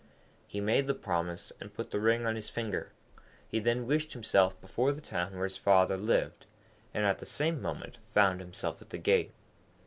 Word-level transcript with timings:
He 0.47 0.59
made 0.59 0.87
the 0.87 0.95
promise, 0.95 1.51
and 1.61 1.75
put 1.75 1.91
the 1.91 1.99
ring 1.99 2.25
on 2.25 2.35
his 2.35 2.49
finger; 2.49 2.91
he 3.47 3.59
then 3.59 3.85
wished 3.85 4.13
himself 4.13 4.59
before 4.59 4.91
the 4.91 4.99
town 4.99 5.35
where 5.35 5.43
his 5.43 5.57
father 5.59 5.95
lived, 5.95 6.47
and 6.91 7.05
at 7.05 7.19
the 7.19 7.25
same 7.27 7.61
moment 7.61 7.99
found 8.11 8.39
himself 8.39 8.81
at 8.81 8.89
the 8.89 8.97
gate. 8.97 9.31